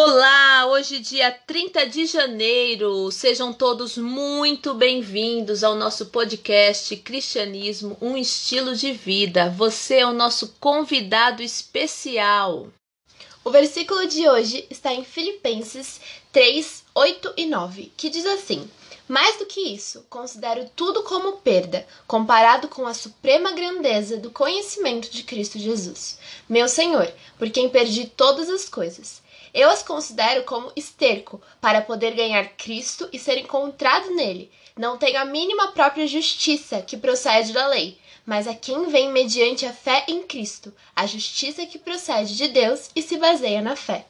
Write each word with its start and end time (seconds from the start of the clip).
Olá, 0.00 0.64
hoje 0.68 1.00
dia 1.00 1.28
30 1.32 1.86
de 1.86 2.06
janeiro. 2.06 3.10
Sejam 3.10 3.52
todos 3.52 3.98
muito 3.98 4.72
bem-vindos 4.72 5.64
ao 5.64 5.74
nosso 5.74 6.06
podcast 6.06 6.96
Cristianismo, 6.98 7.98
um 8.00 8.16
estilo 8.16 8.76
de 8.76 8.92
vida. 8.92 9.50
Você 9.50 9.96
é 9.96 10.06
o 10.06 10.12
nosso 10.12 10.54
convidado 10.60 11.42
especial. 11.42 12.68
O 13.42 13.50
versículo 13.50 14.06
de 14.06 14.28
hoje 14.28 14.64
está 14.70 14.94
em 14.94 15.02
Filipenses 15.02 16.00
3, 16.30 16.84
8 16.94 17.34
e 17.36 17.46
9, 17.46 17.92
que 17.96 18.08
diz 18.08 18.24
assim: 18.24 18.70
mais 19.08 19.38
do 19.38 19.46
que 19.46 19.60
isso, 19.60 20.04
considero 20.10 20.68
tudo 20.76 21.02
como 21.02 21.38
perda, 21.38 21.86
comparado 22.06 22.68
com 22.68 22.86
a 22.86 22.92
suprema 22.92 23.52
grandeza 23.52 24.18
do 24.18 24.30
conhecimento 24.30 25.10
de 25.10 25.22
Cristo 25.22 25.58
Jesus, 25.58 26.18
meu 26.48 26.68
Senhor, 26.68 27.10
por 27.38 27.50
quem 27.50 27.68
perdi 27.68 28.06
todas 28.06 28.50
as 28.50 28.68
coisas. 28.68 29.22
Eu 29.54 29.70
as 29.70 29.82
considero 29.82 30.44
como 30.44 30.70
esterco 30.76 31.40
para 31.60 31.80
poder 31.80 32.14
ganhar 32.14 32.50
Cristo 32.50 33.08
e 33.12 33.18
ser 33.18 33.38
encontrado 33.38 34.14
nele. 34.14 34.52
Não 34.76 34.98
tenho 34.98 35.18
a 35.18 35.24
mínima 35.24 35.72
própria 35.72 36.06
justiça 36.06 36.82
que 36.82 36.96
procede 36.96 37.52
da 37.52 37.66
lei, 37.66 37.98
mas 38.26 38.46
a 38.46 38.54
quem 38.54 38.88
vem 38.88 39.10
mediante 39.10 39.64
a 39.64 39.72
fé 39.72 40.04
em 40.06 40.22
Cristo, 40.22 40.72
a 40.94 41.06
justiça 41.06 41.64
que 41.64 41.78
procede 41.78 42.36
de 42.36 42.48
Deus 42.48 42.90
e 42.94 43.00
se 43.00 43.16
baseia 43.16 43.62
na 43.62 43.74
fé. 43.74 44.04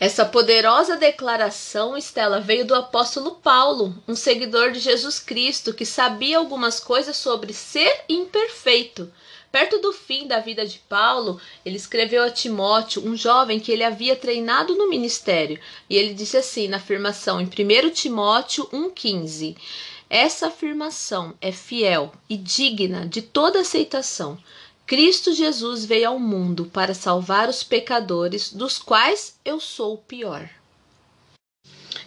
Essa 0.00 0.24
poderosa 0.24 0.96
declaração, 0.96 1.96
Estela, 1.96 2.40
veio 2.40 2.66
do 2.66 2.74
apóstolo 2.74 3.36
Paulo, 3.36 3.94
um 4.08 4.16
seguidor 4.16 4.72
de 4.72 4.80
Jesus 4.80 5.20
Cristo 5.20 5.72
que 5.72 5.86
sabia 5.86 6.38
algumas 6.38 6.80
coisas 6.80 7.16
sobre 7.16 7.52
ser 7.52 8.04
imperfeito. 8.08 9.10
Perto 9.52 9.78
do 9.78 9.92
fim 9.92 10.26
da 10.26 10.40
vida 10.40 10.66
de 10.66 10.80
Paulo, 10.80 11.40
ele 11.64 11.76
escreveu 11.76 12.24
a 12.24 12.30
Timóteo, 12.30 13.06
um 13.06 13.16
jovem 13.16 13.60
que 13.60 13.70
ele 13.70 13.84
havia 13.84 14.16
treinado 14.16 14.74
no 14.74 14.90
ministério, 14.90 15.60
e 15.88 15.96
ele 15.96 16.12
disse 16.12 16.36
assim 16.36 16.66
na 16.66 16.78
afirmação 16.78 17.40
em 17.40 17.44
1 17.44 17.90
Timóteo 17.90 18.66
1,15: 18.72 19.56
Essa 20.10 20.48
afirmação 20.48 21.34
é 21.40 21.52
fiel 21.52 22.12
e 22.28 22.36
digna 22.36 23.06
de 23.06 23.22
toda 23.22 23.60
aceitação. 23.60 24.36
Cristo 24.86 25.32
Jesus 25.32 25.84
veio 25.84 26.08
ao 26.08 26.18
mundo 26.18 26.66
para 26.66 26.92
salvar 26.92 27.48
os 27.48 27.62
pecadores, 27.62 28.52
dos 28.52 28.78
quais 28.78 29.38
eu 29.44 29.58
sou 29.58 29.94
o 29.94 29.98
pior. 29.98 30.48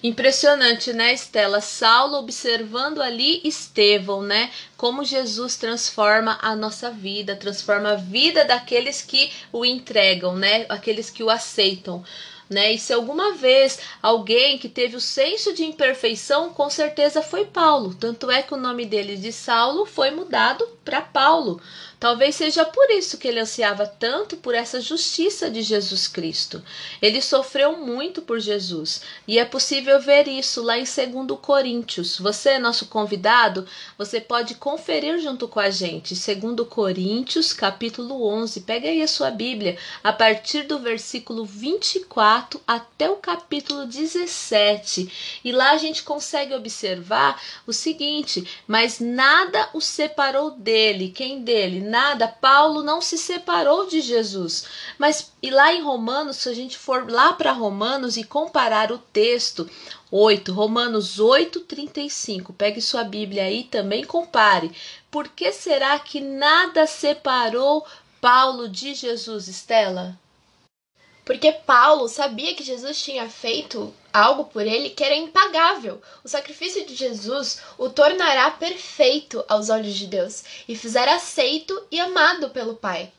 Impressionante, 0.04 0.94
né, 0.94 1.12
Estela? 1.12 1.60
Saulo 1.60 2.18
observando 2.18 3.02
ali 3.02 3.42
Estevão, 3.44 4.22
né? 4.22 4.52
Como 4.76 5.04
Jesus 5.04 5.56
transforma 5.56 6.38
a 6.40 6.56
nossa 6.56 6.92
vida, 6.92 7.36
transforma 7.36 7.94
a 7.94 7.96
vida 7.96 8.46
daqueles 8.46 9.02
que 9.02 9.32
o 9.52 9.66
entregam, 9.66 10.36
né? 10.36 10.68
Aqueles 10.70 11.10
que 11.10 11.24
o 11.24 11.32
aceitam. 11.32 12.04
Né? 12.50 12.74
E 12.74 12.80
se 12.80 12.94
alguma 12.94 13.34
vez 13.34 13.80
alguém 14.02 14.58
que 14.58 14.70
teve 14.70 14.96
o 14.96 15.02
senso 15.02 15.54
de 15.54 15.66
imperfeição, 15.66 16.54
com 16.54 16.70
certeza 16.70 17.22
foi 17.22 17.44
Paulo. 17.44 17.94
Tanto 17.94 18.32
é 18.32 18.42
que 18.42 18.54
o 18.54 18.58
nome 18.58 18.86
dele 18.86 19.18
de 19.18 19.34
Saulo 19.34 19.86
foi 19.86 20.12
mudado 20.12 20.66
para 20.86 21.02
Paulo. 21.02 21.62
Talvez 22.00 22.36
seja 22.36 22.64
por 22.64 22.92
isso 22.92 23.18
que 23.18 23.28
ele 23.28 23.40
ansiava 23.40 23.88
tanto 23.88 24.38
por 24.38 24.54
essa 24.54 24.80
justiça 24.80 25.50
de 25.50 25.64
Jesus 25.64 26.08
Cristo. 26.08 26.62
Ele 27.02 27.20
sofreu 27.22 27.76
muito 27.76 28.22
por 28.22 28.40
Jesus 28.40 29.02
e 29.28 29.40
é 29.40 29.46
possível 29.46 30.00
ver 30.00 30.28
isso 30.28 30.62
lá 30.62 30.78
em 30.78 30.84
2 30.84 31.40
Coríntios. 31.42 32.20
Você 32.20 32.50
é 32.50 32.60
nosso 32.60 32.86
convidado, 32.86 33.68
você 33.98 34.22
pode 34.22 34.56
conferir 34.56 35.20
junto 35.20 35.48
com 35.48 35.60
a 35.60 35.72
gente. 35.72 36.14
2 36.14 36.68
Coríntios, 36.70 37.52
capítulo 37.52 38.28
11. 38.28 38.62
Pega 38.62 38.90
aí 38.90 39.02
a 39.02 39.08
sua 39.08 39.32
Bíblia, 39.32 39.76
a 40.04 40.14
partir 40.14 40.64
do 40.64 40.78
versículo 40.78 41.46
24 41.46 42.62
até 42.68 43.10
o 43.10 43.16
capítulo 43.16 43.88
17. 43.88 45.40
E 45.44 45.52
lá 45.52 45.72
a 45.72 45.78
gente 45.78 46.04
consegue 46.04 46.54
observar 46.54 47.42
o 47.66 47.74
seguinte: 47.74 48.48
mas 48.68 49.00
nada 49.00 49.70
o 49.74 49.82
separou 49.82 50.52
dele. 50.52 51.10
Quem 51.10 51.42
dele? 51.42 51.87
Nada, 51.88 52.28
Paulo 52.28 52.84
não 52.84 53.02
se 53.02 53.18
separou 53.18 53.88
de 53.88 54.02
Jesus. 54.02 54.66
Mas 54.98 55.32
e 55.42 55.50
lá 55.50 55.74
em 55.74 55.82
Romanos, 55.82 56.38
se 56.38 56.50
a 56.50 56.54
gente 56.54 56.78
for 56.78 57.10
lá 57.10 57.34
para 57.34 57.52
Romanos 57.52 58.18
e 58.18 58.24
comparar 58.24 58.92
o 58.92 58.98
texto 58.98 59.70
8, 60.12 60.54
Romanos 60.54 61.20
8, 61.20 61.62
35, 61.62 62.54
pegue 62.54 62.82
sua 62.82 63.04
Bíblia 63.04 63.44
aí 63.44 63.64
também 63.64 64.04
compare. 64.04 64.72
Por 65.10 65.28
que 65.30 65.52
será 65.52 65.98
que 65.98 66.20
nada 66.20 66.86
separou 66.86 67.86
Paulo 68.22 68.70
de 68.70 68.94
Jesus, 68.94 69.48
Estela? 69.48 70.18
Porque 71.28 71.52
Paulo 71.52 72.08
sabia 72.08 72.56
que 72.56 72.64
Jesus 72.64 73.04
tinha 73.04 73.30
feito 73.30 73.94
algo 74.14 74.46
por 74.46 74.66
ele 74.66 74.92
que 74.92 75.04
era 75.04 75.14
impagável. 75.14 76.02
O 76.24 76.28
sacrifício 76.30 76.86
de 76.86 76.96
Jesus 76.96 77.60
o 77.78 77.90
tornará 77.90 78.50
perfeito 78.52 79.44
aos 79.50 79.70
olhos 79.70 79.94
de 79.96 80.08
Deus 80.08 80.46
e 80.70 80.74
fizer 80.74 81.10
aceito 81.10 81.86
e 81.92 82.00
amado 82.00 82.50
pelo 82.52 82.76
Pai. 82.76 83.12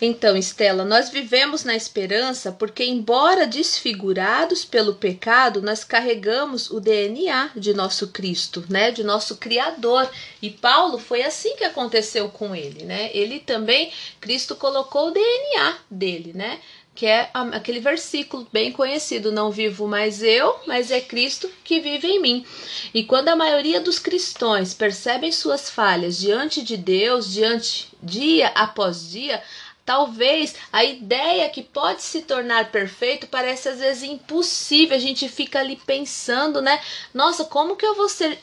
Então, 0.00 0.34
Estela, 0.34 0.82
nós 0.82 1.10
vivemos 1.10 1.62
na 1.62 1.76
esperança 1.76 2.50
porque, 2.50 2.82
embora 2.84 3.46
desfigurados 3.46 4.64
pelo 4.64 4.94
pecado, 4.94 5.60
nós 5.60 5.84
carregamos 5.84 6.70
o 6.70 6.80
DNA 6.80 7.50
de 7.54 7.74
nosso 7.74 8.08
Cristo, 8.08 8.64
né, 8.68 8.90
de 8.90 9.04
nosso 9.04 9.36
Criador. 9.36 10.10
E 10.40 10.48
Paulo 10.48 10.98
foi 10.98 11.22
assim 11.22 11.54
que 11.54 11.64
aconteceu 11.64 12.30
com 12.30 12.56
ele, 12.56 12.84
né? 12.84 13.10
Ele 13.12 13.40
também, 13.40 13.92
Cristo 14.20 14.56
colocou 14.56 15.08
o 15.08 15.10
DNA 15.12 15.76
dele, 15.90 16.32
né? 16.34 16.58
que 16.92 17.06
é 17.06 17.30
aquele 17.32 17.80
versículo 17.80 18.46
bem 18.52 18.72
conhecido: 18.72 19.32
Não 19.32 19.50
vivo 19.50 19.86
mais 19.86 20.22
eu, 20.22 20.54
mas 20.66 20.90
é 20.90 21.00
Cristo 21.00 21.50
que 21.64 21.80
vive 21.80 22.06
em 22.06 22.20
mim. 22.20 22.44
E 22.92 23.04
quando 23.04 23.28
a 23.28 23.36
maioria 23.36 23.80
dos 23.80 23.98
cristãos 23.98 24.74
percebem 24.74 25.32
suas 25.32 25.70
falhas 25.70 26.18
diante 26.18 26.62
de 26.62 26.76
Deus, 26.76 27.32
diante 27.32 27.88
dia 28.02 28.48
após 28.48 29.10
dia, 29.10 29.42
Talvez 29.90 30.54
a 30.72 30.84
ideia 30.84 31.48
que 31.48 31.64
pode 31.64 32.02
se 32.02 32.22
tornar 32.22 32.70
perfeito 32.70 33.26
parece 33.26 33.70
às 33.70 33.80
vezes 33.80 34.04
impossível. 34.04 34.96
A 34.96 35.00
gente 35.00 35.28
fica 35.28 35.58
ali 35.58 35.74
pensando, 35.74 36.62
né? 36.62 36.80
Nossa, 37.12 37.44
como 37.44 37.74
que 37.74 37.84
eu 37.84 37.96
vou 37.96 38.08
ser 38.08 38.38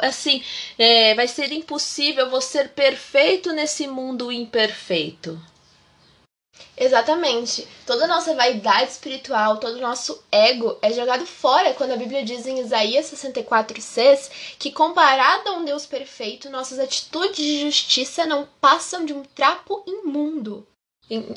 assim? 0.00 0.42
É, 0.78 1.14
vai 1.14 1.28
ser 1.28 1.52
impossível 1.52 2.24
eu 2.24 2.30
vou 2.30 2.40
ser 2.40 2.70
perfeito 2.70 3.52
nesse 3.52 3.86
mundo 3.86 4.32
imperfeito. 4.32 5.38
Exatamente. 6.74 7.68
Toda 7.84 8.04
a 8.04 8.08
nossa 8.08 8.34
vaidade 8.34 8.92
espiritual, 8.92 9.58
todo 9.58 9.76
o 9.76 9.82
nosso 9.82 10.24
ego 10.32 10.78
é 10.80 10.90
jogado 10.90 11.26
fora 11.26 11.74
quando 11.74 11.92
a 11.92 11.96
Bíblia 11.96 12.24
diz 12.24 12.46
em 12.46 12.60
Isaías 12.60 13.12
64,6 13.12 14.30
que, 14.58 14.72
comparado 14.72 15.50
a 15.50 15.52
um 15.52 15.66
Deus 15.66 15.84
perfeito, 15.84 16.48
nossas 16.48 16.78
atitudes 16.78 17.36
de 17.36 17.60
justiça 17.60 18.24
não 18.24 18.48
passam 18.58 19.04
de 19.04 19.12
um 19.12 19.22
trapo 19.22 19.82
imundo. 19.86 20.66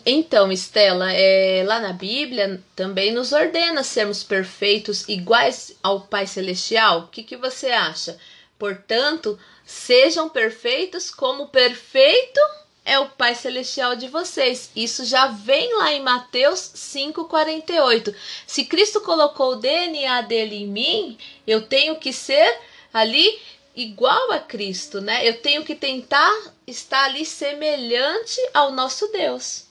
Então, 0.06 0.52
Estela, 0.52 1.14
é, 1.14 1.64
lá 1.66 1.80
na 1.80 1.94
Bíblia 1.94 2.62
também 2.76 3.14
nos 3.14 3.32
ordena 3.32 3.84
sermos 3.84 4.22
perfeitos, 4.22 5.08
iguais 5.08 5.78
ao 5.82 6.02
Pai 6.02 6.28
Celestial. 6.28 7.02
O 7.02 7.08
que, 7.08 7.24
que 7.24 7.38
você 7.38 7.68
acha? 7.68 8.18
Portanto, 8.59 9.40
sejam 9.66 10.28
perfeitos 10.28 11.09
como 11.09 11.48
perfeito 11.48 12.40
é 12.84 13.00
o 13.00 13.09
Pai 13.09 13.34
Celestial 13.34 13.96
de 13.96 14.08
vocês. 14.08 14.72
Isso 14.76 15.06
já 15.06 15.28
vem 15.28 15.74
lá 15.78 15.94
em 15.94 16.02
Mateus 16.02 16.59
5,48. 16.76 18.14
Se 18.46 18.66
Cristo 18.66 19.00
colocou 19.02 19.53
o 19.53 19.56
DNA 19.56 20.22
dele 20.22 20.64
em 20.64 20.68
mim, 20.68 21.18
eu 21.48 21.62
tenho 21.62 21.96
que 21.96 22.12
ser 22.12 22.59
ali 22.94 23.40
igual 23.76 24.32
a 24.32 24.40
Cristo, 24.40 25.02
né? 25.02 25.28
Eu 25.28 25.42
tenho 25.42 25.64
que 25.64 25.76
tentar 25.76 26.32
estar 26.66 27.06
ali 27.06 27.26
semelhante 27.26 28.40
ao 28.53 28.72
nosso 28.72 29.08
Deus. 29.09 29.66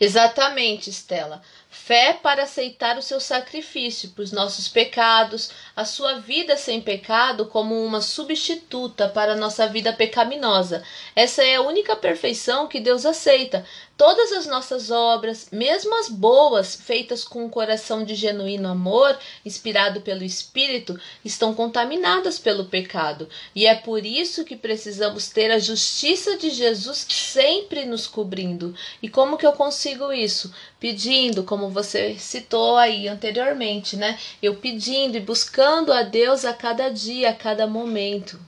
Exatamente, 0.00 0.88
Estela. 0.88 1.42
Fé 1.68 2.14
para 2.14 2.44
aceitar 2.44 2.96
o 2.96 3.02
seu 3.02 3.20
sacrifício 3.20 4.10
para 4.10 4.22
os 4.22 4.32
nossos 4.32 4.68
pecados, 4.68 5.50
a 5.74 5.84
sua 5.84 6.18
vida 6.18 6.56
sem 6.56 6.80
pecado 6.80 7.46
como 7.46 7.84
uma 7.84 8.00
substituta 8.00 9.08
para 9.08 9.32
a 9.32 9.36
nossa 9.36 9.66
vida 9.66 9.92
pecaminosa. 9.92 10.82
Essa 11.14 11.42
é 11.44 11.56
a 11.56 11.62
única 11.62 11.94
perfeição 11.96 12.66
que 12.66 12.80
Deus 12.80 13.06
aceita. 13.06 13.64
Todas 13.96 14.32
as 14.32 14.46
nossas 14.46 14.90
obras, 14.90 15.48
mesmo 15.52 15.94
as 15.98 16.08
boas, 16.08 16.74
feitas 16.74 17.22
com 17.22 17.44
um 17.44 17.50
coração 17.50 18.02
de 18.02 18.14
genuíno 18.14 18.66
amor, 18.66 19.18
inspirado 19.44 20.00
pelo 20.00 20.24
Espírito, 20.24 20.98
estão 21.22 21.54
contaminadas 21.54 22.38
pelo 22.38 22.64
pecado. 22.64 23.28
E 23.54 23.66
é 23.66 23.74
por 23.74 24.04
isso 24.06 24.44
que 24.44 24.56
precisamos 24.56 25.28
ter 25.28 25.50
a 25.50 25.58
justiça 25.58 26.38
de 26.38 26.48
Jesus 26.48 27.06
sempre 27.10 27.84
nos 27.84 28.06
cobrindo. 28.06 28.74
E 29.02 29.08
como 29.08 29.36
que 29.36 29.46
eu 29.46 29.52
consigo 29.52 30.10
isso? 30.12 30.50
Pedindo, 30.78 31.44
como 31.44 31.68
você 31.68 32.16
citou 32.18 32.76
aí 32.76 33.06
anteriormente, 33.06 33.96
né? 33.96 34.18
Eu 34.42 34.54
pedindo 34.54 35.18
e 35.18 35.20
buscando 35.20 35.59
a 35.62 36.02
Deus 36.02 36.44
a 36.44 36.54
cada 36.54 36.88
dia, 36.88 37.30
a 37.30 37.34
cada 37.34 37.66
momento. 37.66 38.40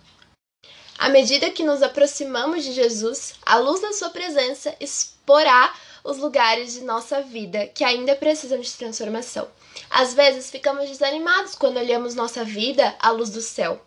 À 0.98 1.08
medida 1.08 1.50
que 1.50 1.62
nos 1.62 1.82
aproximamos 1.82 2.64
de 2.64 2.72
Jesus, 2.72 3.34
a 3.44 3.58
luz 3.58 3.82
da 3.82 3.92
Sua 3.92 4.08
presença 4.08 4.74
exporá 4.80 5.74
os 6.02 6.16
lugares 6.16 6.72
de 6.72 6.80
nossa 6.80 7.20
vida 7.20 7.66
que 7.66 7.84
ainda 7.84 8.16
precisam 8.16 8.60
de 8.60 8.72
transformação. 8.72 9.46
Às 9.90 10.14
vezes 10.14 10.50
ficamos 10.50 10.88
desanimados 10.88 11.54
quando 11.54 11.76
olhamos 11.76 12.14
nossa 12.14 12.44
vida 12.44 12.94
à 12.98 13.10
luz 13.10 13.30
do 13.30 13.42
céu. 13.42 13.84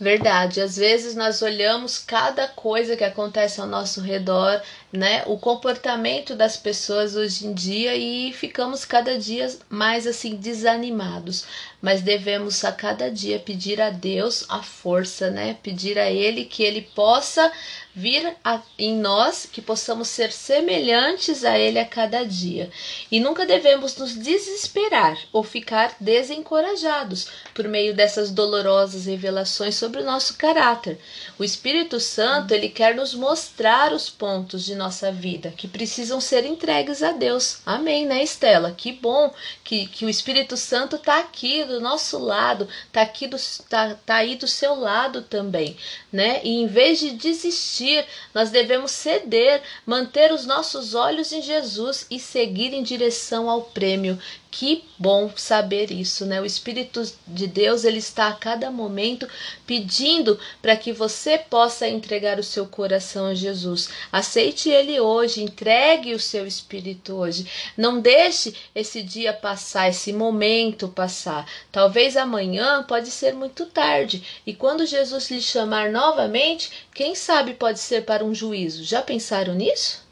Verdade, 0.00 0.62
às 0.62 0.78
vezes 0.78 1.14
nós 1.14 1.42
olhamos 1.42 1.98
cada 1.98 2.48
coisa 2.48 2.96
que 2.96 3.04
acontece 3.04 3.60
ao 3.60 3.66
nosso 3.66 4.00
redor, 4.00 4.62
né? 4.90 5.22
O 5.26 5.36
comportamento 5.36 6.34
das 6.34 6.56
pessoas 6.56 7.14
hoje 7.14 7.46
em 7.46 7.52
dia 7.52 7.94
e 7.94 8.32
ficamos 8.32 8.86
cada 8.86 9.18
dia 9.18 9.46
mais 9.68 10.06
assim 10.06 10.36
desanimados. 10.36 11.44
Mas 11.82 12.00
devemos 12.00 12.64
a 12.64 12.72
cada 12.72 13.10
dia 13.10 13.38
pedir 13.38 13.78
a 13.78 13.90
Deus 13.90 14.46
a 14.48 14.62
força, 14.62 15.30
né? 15.30 15.58
Pedir 15.62 15.98
a 15.98 16.10
Ele 16.10 16.46
que 16.46 16.62
Ele 16.62 16.80
possa 16.80 17.52
vir 18.00 18.34
a, 18.42 18.62
em 18.78 18.96
nós, 18.96 19.46
que 19.52 19.60
possamos 19.60 20.08
ser 20.08 20.32
semelhantes 20.32 21.44
a 21.44 21.58
Ele 21.58 21.78
a 21.78 21.84
cada 21.84 22.24
dia. 22.24 22.70
E 23.10 23.20
nunca 23.20 23.44
devemos 23.44 23.94
nos 23.96 24.14
desesperar 24.14 25.18
ou 25.30 25.42
ficar 25.44 25.94
desencorajados 26.00 27.28
por 27.54 27.68
meio 27.68 27.94
dessas 27.94 28.30
dolorosas 28.30 29.04
revelações 29.04 29.74
sobre 29.74 30.00
o 30.00 30.04
nosso 30.04 30.36
caráter. 30.38 30.98
O 31.38 31.44
Espírito 31.44 32.00
Santo, 32.00 32.54
ele 32.54 32.70
quer 32.70 32.94
nos 32.94 33.14
mostrar 33.14 33.92
os 33.92 34.08
pontos 34.08 34.64
de 34.64 34.74
nossa 34.74 35.12
vida 35.12 35.52
que 35.54 35.68
precisam 35.68 36.20
ser 36.20 36.46
entregues 36.46 37.02
a 37.02 37.12
Deus. 37.12 37.58
Amém, 37.66 38.06
né, 38.06 38.22
Estela? 38.22 38.72
Que 38.72 38.92
bom 38.92 39.32
que, 39.62 39.86
que 39.86 40.06
o 40.06 40.08
Espírito 40.08 40.56
Santo 40.56 40.96
está 40.96 41.18
aqui 41.18 41.64
do 41.64 41.80
nosso 41.80 42.18
lado, 42.18 42.66
está 42.86 43.02
aqui 43.02 43.26
do, 43.26 43.36
tá, 43.68 43.94
tá 44.06 44.16
aí 44.16 44.36
do 44.36 44.46
seu 44.46 44.74
lado 44.74 45.22
também, 45.22 45.76
né? 46.10 46.40
E 46.42 46.62
em 46.62 46.66
vez 46.66 46.98
de 46.98 47.10
desistir 47.10 47.89
nós 48.34 48.50
devemos 48.50 48.90
ceder, 48.90 49.62
manter 49.86 50.32
os 50.32 50.46
nossos 50.46 50.94
olhos 50.94 51.32
em 51.32 51.42
Jesus 51.42 52.06
e 52.10 52.18
seguir 52.18 52.72
em 52.72 52.82
direção 52.82 53.48
ao 53.48 53.62
prêmio. 53.62 54.18
Que 54.50 54.84
bom 54.98 55.30
saber 55.36 55.92
isso, 55.92 56.26
né? 56.26 56.40
O 56.40 56.44
Espírito 56.44 57.00
de 57.24 57.46
Deus, 57.46 57.84
ele 57.84 57.98
está 57.98 58.26
a 58.26 58.32
cada 58.32 58.68
momento 58.68 59.28
pedindo 59.64 60.36
para 60.60 60.76
que 60.76 60.92
você 60.92 61.38
possa 61.38 61.86
entregar 61.86 62.36
o 62.36 62.42
seu 62.42 62.66
coração 62.66 63.26
a 63.26 63.34
Jesus. 63.34 63.88
Aceite 64.10 64.68
ele 64.68 64.98
hoje, 64.98 65.40
entregue 65.40 66.14
o 66.14 66.18
seu 66.18 66.48
espírito 66.48 67.14
hoje. 67.14 67.46
Não 67.76 68.00
deixe 68.00 68.52
esse 68.74 69.04
dia 69.04 69.32
passar, 69.32 69.88
esse 69.88 70.12
momento 70.12 70.88
passar. 70.88 71.48
Talvez 71.70 72.16
amanhã 72.16 72.82
pode 72.82 73.10
ser 73.12 73.32
muito 73.32 73.66
tarde, 73.66 74.22
e 74.44 74.52
quando 74.52 74.84
Jesus 74.84 75.30
lhe 75.30 75.40
chamar 75.40 75.92
novamente, 75.92 76.70
quem 76.92 77.14
sabe 77.14 77.54
pode 77.54 77.78
ser 77.78 78.04
para 78.04 78.24
um 78.24 78.34
juízo. 78.34 78.82
Já 78.82 79.00
pensaram 79.00 79.54
nisso? 79.54 80.09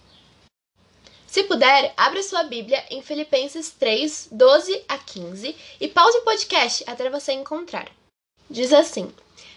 Se 1.29 1.43
puder, 1.43 1.93
abra 1.95 2.23
sua 2.23 2.43
Bíblia 2.45 2.83
em 2.91 3.03
Filipenses 3.03 3.71
3, 3.79 4.29
12 4.33 4.83
a 4.89 4.97
15 4.97 5.55
e 5.79 5.87
pause 5.87 6.17
o 6.17 6.23
podcast 6.23 6.83
até 6.87 7.11
você 7.11 7.33
encontrar. 7.33 7.87
Diz 8.49 8.73
assim: 8.73 9.13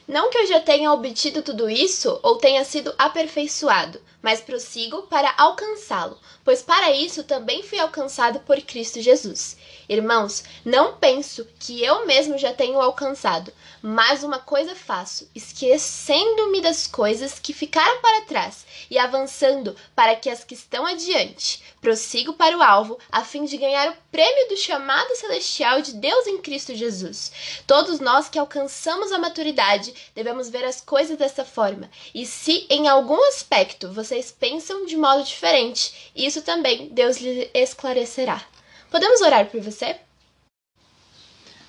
Não 0.06 0.30
que 0.30 0.38
eu 0.38 0.48
já 0.48 0.60
tenha 0.60 0.92
obtido 0.92 1.42
tudo 1.42 1.70
isso 1.70 2.20
ou 2.22 2.36
tenha 2.36 2.66
sido 2.66 2.94
aperfeiçoado, 2.98 4.02
mas 4.22 4.42
prossigo 4.42 5.04
para 5.04 5.34
alcançá-lo, 5.38 6.20
pois 6.44 6.62
para 6.62 6.92
isso 6.92 7.24
também 7.24 7.64
fui 7.64 7.80
alcançado 7.80 8.40
por 8.42 8.60
Cristo 8.62 9.02
Jesus. 9.02 9.58
Irmãos, 9.90 10.44
não 10.64 10.98
penso 10.98 11.48
que 11.60 11.84
eu 11.84 12.06
mesmo 12.06 12.38
já 12.38 12.54
tenho 12.54 12.80
alcançado, 12.80 13.52
mas 13.82 14.24
uma 14.24 14.40
coisa 14.40 14.76
faço, 14.76 15.30
esquecendo-me 15.34 16.62
das 16.62 16.86
coisas 16.88 17.40
que 17.40 17.52
ficaram 17.52 18.00
para 18.02 18.22
trás 18.22 18.66
e 18.90 18.98
avançando 18.98 19.76
para 19.96 20.16
que 20.16 20.30
as 20.30 20.44
que 20.44 20.54
estão 20.54 20.86
adiante. 20.86 21.64
Prossigo 21.82 22.34
para 22.34 22.56
o 22.58 22.62
alvo, 22.62 23.00
a 23.12 23.24
fim 23.24 23.44
de 23.44 23.58
ganhar 23.58 23.90
o 23.90 23.96
prêmio 24.12 24.50
do 24.50 24.58
chamado 24.58 25.16
celestial 25.16 25.82
de 25.82 25.94
Deus 25.94 26.28
em 26.28 26.38
Cristo 26.38 26.76
Jesus. 26.76 27.32
Todos 27.66 28.00
nós 28.00 28.30
que 28.30 28.38
alcançamos 28.38 29.12
a 29.12 29.18
maturidade 29.18 29.94
devemos 30.14 30.50
ver 30.50 30.64
as 30.64 30.80
coisas 30.80 31.18
dessa 31.18 31.44
forma. 31.44 31.90
E 32.14 32.26
se 32.26 32.68
em 32.70 32.88
algum 32.88 33.22
aspecto 33.30 33.92
vocês 34.12 34.30
pensam 34.30 34.86
de 34.86 34.98
modo 34.98 35.24
diferente, 35.24 36.12
isso 36.14 36.42
também 36.42 36.90
Deus 36.90 37.16
lhe 37.22 37.50
esclarecerá. 37.54 38.46
Podemos 38.90 39.22
orar 39.22 39.50
por 39.50 39.62
você? 39.62 39.96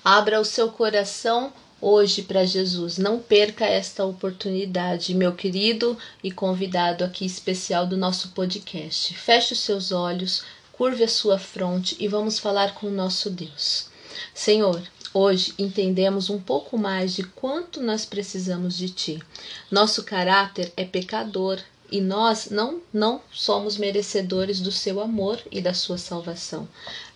Abra 0.03 0.41
o 0.41 0.43
seu 0.43 0.69
coração 0.69 1.53
hoje 1.79 2.21
para 2.21 2.43
Jesus. 2.43 2.97
Não 2.97 3.17
perca 3.17 3.65
esta 3.65 4.03
oportunidade, 4.03 5.15
meu 5.15 5.33
querido 5.33 5.97
e 6.21 6.29
convidado 6.33 7.05
aqui 7.05 7.25
especial 7.25 7.87
do 7.87 7.95
nosso 7.95 8.31
podcast. 8.31 9.13
Feche 9.13 9.53
os 9.53 9.59
seus 9.59 9.93
olhos, 9.93 10.43
curve 10.73 11.05
a 11.05 11.07
sua 11.07 11.39
fronte 11.39 11.95
e 11.97 12.09
vamos 12.09 12.39
falar 12.39 12.75
com 12.75 12.87
o 12.87 12.91
nosso 12.91 13.29
Deus. 13.29 13.87
Senhor, 14.33 14.83
Hoje 15.15 15.53
entendemos 15.59 16.31
um 16.31 16.39
pouco 16.41 16.75
mais 16.75 17.13
de 17.13 17.21
quanto 17.21 17.79
nós 17.79 18.03
precisamos 18.03 18.75
de 18.75 18.89
Ti. 18.89 19.23
Nosso 19.69 20.03
caráter 20.03 20.73
é 20.75 20.83
pecador, 20.83 21.59
e 21.91 22.01
nós 22.01 22.49
não 22.49 22.81
não 22.91 23.21
somos 23.31 23.77
merecedores 23.77 24.59
do 24.59 24.71
seu 24.71 24.99
amor 24.99 25.39
e 25.51 25.61
da 25.61 25.73
sua 25.73 25.97
salvação. 25.97 26.67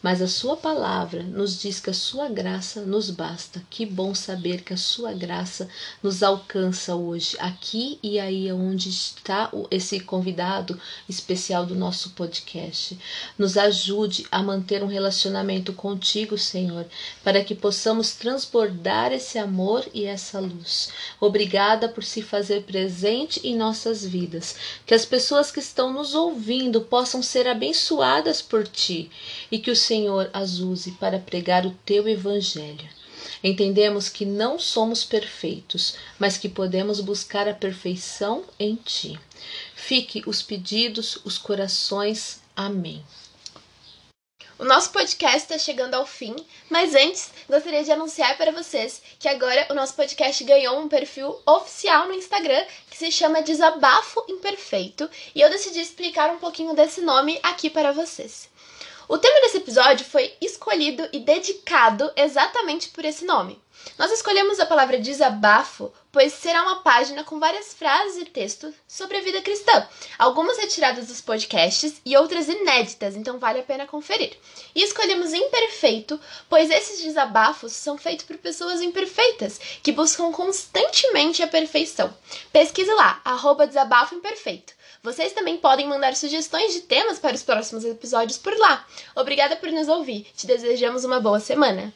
Mas 0.01 0.21
a 0.21 0.27
sua 0.27 0.55
palavra 0.55 1.23
nos 1.23 1.59
diz 1.59 1.79
que 1.79 1.89
a 1.89 1.93
sua 1.93 2.29
graça 2.29 2.81
nos 2.81 3.09
basta. 3.09 3.63
Que 3.69 3.85
bom 3.85 4.13
saber 4.13 4.61
que 4.61 4.73
a 4.73 4.77
sua 4.77 5.11
graça 5.11 5.67
nos 6.03 6.21
alcança 6.21 6.95
hoje, 6.95 7.35
aqui 7.39 7.97
e 8.01 8.19
aí 8.19 8.51
onde 8.51 8.89
está 8.89 9.51
esse 9.71 9.99
convidado 9.99 10.79
especial 11.09 11.65
do 11.65 11.73
nosso 11.73 12.11
podcast. 12.11 12.97
Nos 13.37 13.57
ajude 13.57 14.25
a 14.31 14.41
manter 14.43 14.83
um 14.83 14.87
relacionamento 14.87 15.73
contigo, 15.73 16.37
Senhor, 16.37 16.85
para 17.23 17.43
que 17.43 17.55
possamos 17.55 18.11
transbordar 18.13 19.11
esse 19.11 19.39
amor 19.39 19.83
e 19.93 20.05
essa 20.05 20.39
luz. 20.39 20.89
Obrigada 21.19 21.89
por 21.89 22.03
se 22.03 22.21
fazer 22.21 22.63
presente 22.63 23.41
em 23.43 23.57
nossas 23.57 24.05
vidas. 24.05 24.55
Que 24.85 24.93
as 24.93 25.05
pessoas 25.05 25.51
que 25.51 25.59
estão 25.59 25.91
nos 25.91 26.13
ouvindo 26.15 26.81
possam 26.81 27.21
ser 27.21 27.47
abençoadas 27.47 28.41
por 28.41 28.67
ti 28.67 29.09
e 29.51 29.59
que 29.59 29.71
o 29.71 29.75
Senhor 29.75 30.29
as 30.33 30.59
use 30.59 30.91
para 30.91 31.19
pregar 31.19 31.65
o 31.65 31.75
teu 31.85 32.07
evangelho. 32.07 32.87
Entendemos 33.43 34.09
que 34.09 34.25
não 34.25 34.57
somos 34.57 35.03
perfeitos, 35.03 35.95
mas 36.17 36.37
que 36.37 36.49
podemos 36.49 36.99
buscar 36.99 37.47
a 37.47 37.53
perfeição 37.53 38.43
em 38.59 38.75
ti. 38.75 39.19
Fique 39.75 40.23
os 40.25 40.41
pedidos, 40.41 41.19
os 41.23 41.37
corações. 41.37 42.41
Amém. 42.55 43.03
O 44.59 44.65
nosso 44.65 44.89
podcast 44.89 45.37
está 45.37 45.55
chegando 45.59 45.93
ao 45.93 46.03
fim, 46.03 46.35
mas 46.67 46.95
antes 46.95 47.29
gostaria 47.47 47.83
de 47.83 47.91
anunciar 47.91 48.35
para 48.37 48.51
vocês 48.51 49.03
que 49.19 49.29
agora 49.29 49.67
o 49.69 49.75
nosso 49.75 49.93
podcast 49.93 50.43
ganhou 50.43 50.79
um 50.79 50.87
perfil 50.87 51.39
oficial 51.45 52.07
no 52.07 52.15
Instagram 52.15 52.65
que 52.89 52.97
se 52.97 53.11
chama 53.11 53.43
Desabafo 53.43 54.25
Imperfeito 54.27 55.07
e 55.35 55.41
eu 55.41 55.49
decidi 55.51 55.79
explicar 55.79 56.31
um 56.31 56.39
pouquinho 56.39 56.73
desse 56.73 57.01
nome 57.01 57.39
aqui 57.43 57.69
para 57.69 57.91
vocês. 57.91 58.49
O 59.09 59.17
tema 59.17 59.39
desse 59.39 59.57
episódio 59.57 60.05
foi 60.05 60.35
escolhido 60.41 61.07
e 61.13 61.19
dedicado 61.21 62.11
exatamente 62.17 62.89
por 62.89 63.05
esse 63.05 63.23
nome. 63.23 63.57
Nós 63.97 64.11
escolhemos 64.11 64.59
a 64.59 64.65
palavra 64.65 64.99
desabafo, 64.99 65.93
pois 66.11 66.33
será 66.33 66.61
uma 66.63 66.81
página 66.81 67.23
com 67.23 67.39
várias 67.39 67.73
frases 67.73 68.17
e 68.17 68.25
textos 68.25 68.75
sobre 68.85 69.17
a 69.17 69.21
vida 69.21 69.41
cristã, 69.41 69.87
algumas 70.19 70.57
retiradas 70.57 71.07
dos 71.07 71.21
podcasts 71.21 72.01
e 72.05 72.17
outras 72.17 72.49
inéditas, 72.49 73.15
então 73.15 73.39
vale 73.39 73.59
a 73.59 73.63
pena 73.63 73.87
conferir. 73.87 74.37
E 74.75 74.83
escolhemos 74.83 75.31
imperfeito, 75.31 76.19
pois 76.49 76.69
esses 76.69 77.01
desabafos 77.01 77.71
são 77.71 77.97
feitos 77.97 78.25
por 78.25 78.37
pessoas 78.37 78.81
imperfeitas, 78.81 79.57
que 79.81 79.93
buscam 79.93 80.33
constantemente 80.33 81.41
a 81.41 81.47
perfeição. 81.47 82.13
Pesquise 82.51 82.91
lá, 82.91 83.21
arroba 83.23 83.67
desabafo 83.67 84.15
imperfeito. 84.15 84.73
Vocês 85.07 85.31
também 85.31 85.55
podem 85.55 85.87
mandar 85.87 86.13
sugestões 86.17 86.73
de 86.73 86.81
temas 86.81 87.17
para 87.17 87.33
os 87.33 87.41
próximos 87.41 87.85
episódios 87.85 88.37
por 88.37 88.53
lá. 88.57 88.85
Obrigada 89.15 89.55
por 89.55 89.71
nos 89.71 89.87
ouvir. 89.87 90.27
Te 90.35 90.45
desejamos 90.45 91.05
uma 91.05 91.17
boa 91.17 91.39
semana. 91.39 91.93